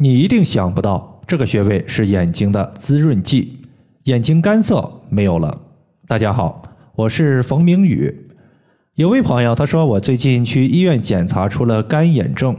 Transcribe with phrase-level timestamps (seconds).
[0.00, 3.58] 你一定想不到，这个穴位是眼睛的滋润剂，
[4.04, 5.62] 眼睛干涩没有了。
[6.06, 6.62] 大家好，
[6.94, 8.30] 我是冯明宇。
[8.94, 12.56] 有位朋友他说，我最近去医院检查出了干眼症，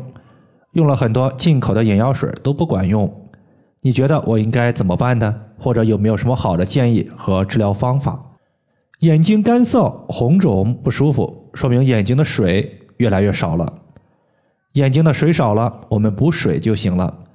[0.74, 3.10] 用了很多进口的眼药水都不管用。
[3.80, 5.34] 你觉得我应该怎么办呢？
[5.58, 8.22] 或者有没有什么好的建议和治疗方法？
[9.00, 13.76] 眼睛干涩、红肿、不舒服，说明眼睛的水越来越少了。
[14.74, 17.28] 眼睛的水少了，我们补水就行了。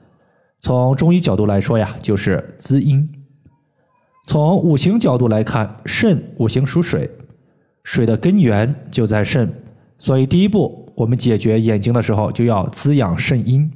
[0.64, 3.06] 从中医角度来说呀，就是滋阴。
[4.26, 7.10] 从五行角度来看，肾五行属水，
[7.82, 9.52] 水的根源就在肾，
[9.98, 13.70] 所以第一步，我们解决眼睛的时候就要滋养肾阴。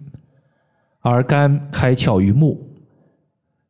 [1.00, 2.58] 而肝开窍于目，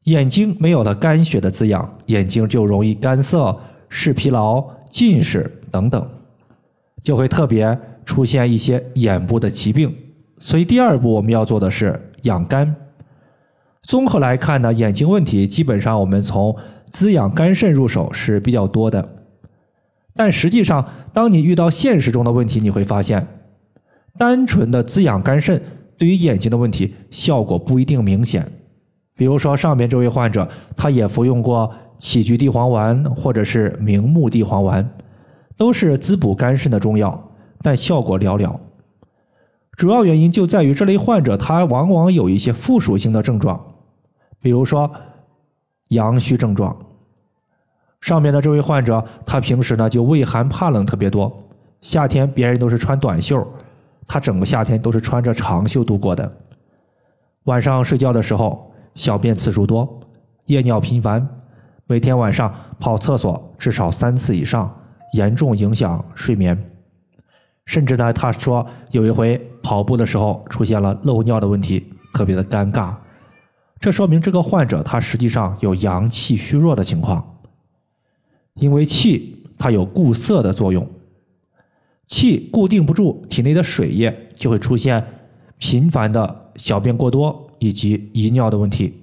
[0.05, 3.59] 眼睛没有了肝血的滋养，眼睛就容易干涩、
[3.89, 6.09] 视疲劳、近视等等，
[7.03, 9.93] 就会特别出现一些眼部的疾病。
[10.39, 12.73] 所以第二步我们要做的是养肝。
[13.89, 19.17] 综合来看呢，眼睛问题基本上我们从滋养肝肾入手是比较多的，
[20.15, 23.27] 但实际上当你遇到现实中的问题，你会发现，
[24.19, 25.63] 单纯的滋养肝肾。
[25.97, 28.47] 对于眼睛的问题，效果不一定明显。
[29.17, 34.87] 比如说上面这位患者，他也服用过杞菊地黄丸或者是明目地黄丸，
[35.57, 38.55] 都是滋补肝肾的中药，但效果寥寥。
[39.73, 43.68] 主要原因就在于这类患者他往往有一些附属性的症状，
[44.41, 44.91] 比如说
[45.89, 46.77] 阳虚症状。
[48.01, 51.37] 上面的这位患者，他平时呢就畏寒怕冷特别多，
[51.81, 53.47] 夏天别人都是穿短袖。
[54.07, 56.33] 他整个夏天都是穿着长袖度过的。
[57.45, 60.01] 晚上睡觉的时候，小便次数多，
[60.47, 61.29] 夜尿频繁，
[61.87, 64.75] 每天晚上跑厕所至少三次以上，
[65.15, 66.57] 严重影响睡眠。
[67.67, 72.95] 甚至呢，他说有一回跑步的时候出现了漏尿的问题，特别的尴尬。
[73.81, 77.39] 这说明这个患者他实际上有阳气虚弱的情况，
[78.55, 80.89] 因为气它有固涩的作用。
[82.07, 85.05] 气固定不住体内的水液，就会出现
[85.59, 89.03] 频繁的小便过多以及遗尿的问题。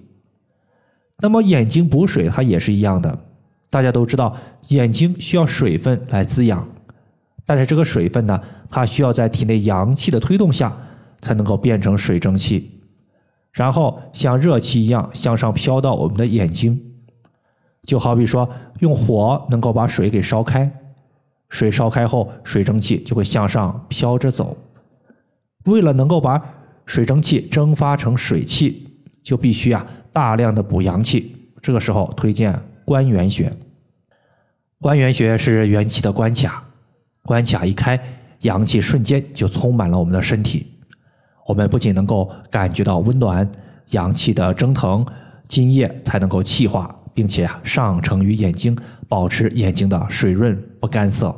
[1.20, 3.20] 那么眼睛补水，它也是一样的。
[3.70, 4.36] 大家都知道，
[4.70, 6.68] 眼睛需要水分来滋养，
[7.46, 10.76] 但是这个水分呢，它需要在体内阳气的推动下，
[11.22, 12.75] 才能够变成水蒸气，
[13.56, 16.80] 然后像热气一样向上飘到我们的眼睛。
[17.84, 18.50] 就好比说，
[18.80, 20.70] 用火能够把水给烧开。
[21.50, 24.58] 水烧开后，水蒸气就会向上飘着走。
[25.66, 26.42] 为了能够把
[26.86, 28.90] 水蒸气蒸发成水气，
[29.24, 31.34] 就必须啊大量的补阳气。
[31.62, 33.52] 这个时候推荐关元穴。
[34.82, 36.64] 关元穴是元气的关卡，
[37.24, 37.98] 关卡一开，
[38.42, 40.75] 阳气瞬间就充满了我们的身体。
[41.46, 43.50] 我们不仅能够感觉到温暖，
[43.92, 45.06] 阳气的蒸腾，
[45.48, 46.94] 津液才能够气化。
[47.14, 51.34] 并且，上承于眼睛，保持眼睛的水润不干涩。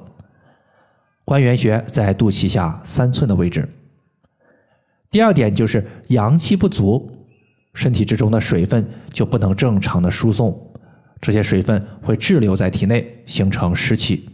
[1.24, 3.70] 关元穴在肚脐下三寸的位置。
[5.12, 7.12] 第二点就是阳气不足，
[7.76, 10.60] 身体之中的水分就不能正常的输送，
[11.22, 14.28] 这些水分会滞留在体内，形成湿气。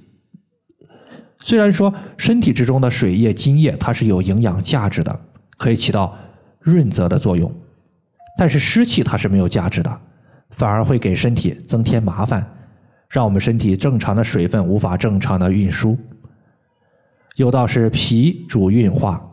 [1.42, 5.20] 虽然说身体之中的水液、津液它是有营养价值的，
[5.64, 6.14] 可以起到
[6.60, 7.50] 润泽的作用，
[8.38, 10.00] 但是湿气它是没有价值的。
[10.50, 12.46] 反而会给身体增添麻烦，
[13.10, 15.98] 让我们身体正常的水分无法正常的运输。
[17.38, 19.26] 有道是脾主运化，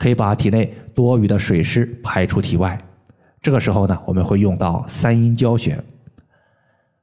[0.00, 2.76] 可以把体内多余的水湿排出体外。
[3.40, 5.80] 这个时候呢，我们会用到三阴交穴。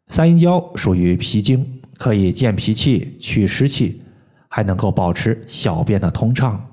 [0.09, 4.03] 三阴交属于脾经，可以健脾气、祛湿气，
[4.50, 6.63] 还能够保持小便的通畅。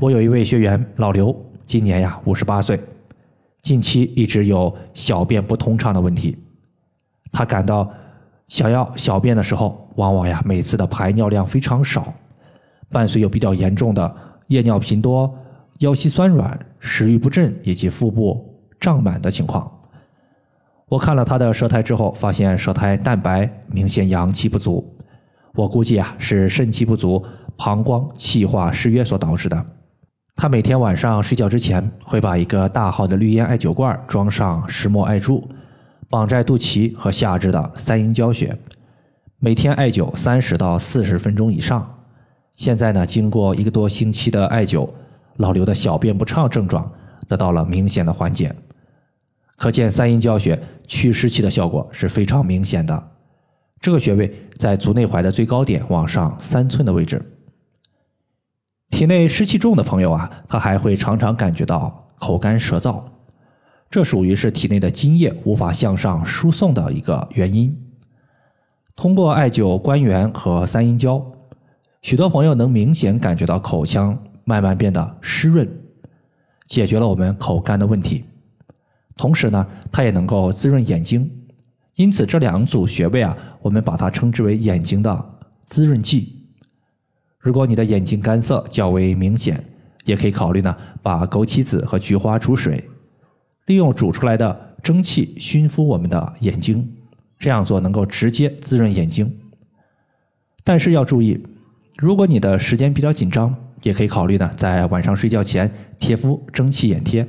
[0.00, 1.34] 我有一位学员老刘，
[1.66, 2.78] 今年呀五十八岁。
[3.62, 6.38] 近期一直有小便不通畅的问题，
[7.32, 7.90] 他感到
[8.46, 12.14] 想要小便的时候，往往呀每次的排尿量非常少，
[12.90, 14.16] 伴随有比较严重的
[14.46, 15.36] 夜尿频多、
[15.80, 19.68] 腰膝酸软、食欲不振以及腹部胀满的情况。
[20.88, 24.96] 我看了他的舌苔之后，发现舌苔淡白，明显阳气不足。
[25.54, 27.20] 我估计啊是肾气不足、
[27.56, 29.66] 膀胱气化失约所导致的。
[30.40, 35.50] 他每天晚上睡觉之前，会把一个大号的绿烟艾灸罐装上石墨艾柱，
[36.08, 38.56] 绑在肚脐和下肢的三阴交穴，
[39.40, 41.92] 每天艾灸三十到四十分钟以上。
[42.54, 44.88] 现在呢，经过一个多星期的艾灸，
[45.38, 46.88] 老刘的小便不畅症状
[47.26, 48.54] 得到了明显的缓解。
[49.56, 50.56] 可见三阴交穴
[50.86, 53.10] 祛湿气的效果是非常明显的。
[53.80, 57.20] 这个穴位在足内踝的最高点往上三寸的位置。
[58.90, 63.02] 体内湿气重的朋友啊，他还会常常感觉到口干舌燥，
[63.90, 67.76] 这属于是体内的津液无法向上输送的一个原因。
[68.96, 71.24] 通过艾灸关元和三阴交，
[72.02, 75.68] 许多朋友能明显感觉到口腔慢慢变得湿润，
[76.66, 78.24] 解决了我们口干的问题。
[79.16, 81.30] 同时呢，它也能够滋润眼睛，
[81.94, 85.24] 因此这两组穴位啊，我们把它称之为眼睛的
[85.66, 86.37] 滋润剂。
[87.48, 89.64] 如果你的眼睛干涩较为明显，
[90.04, 92.86] 也可以考虑呢，把枸杞子和菊花煮水，
[93.64, 96.86] 利用煮出来的蒸汽熏敷我们的眼睛，
[97.38, 99.34] 这样做能够直接滋润眼睛。
[100.62, 101.42] 但是要注意，
[101.96, 107.26] 如果你的时间比较紧张，也可以考虑呢，在晚上睡觉前贴敷蒸汽眼贴。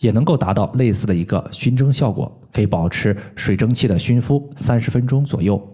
[0.00, 5.73] 也能够达到类似的一个熏蒸效果，可以保持水蒸气的熏敷三十分钟左右。